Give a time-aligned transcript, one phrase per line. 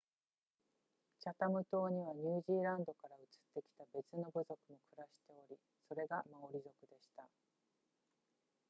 [1.19, 5.55] チャタム島にはニュージーランドから移ってきた別の部族も暮らしており
[5.89, 7.23] それがマオリ族でした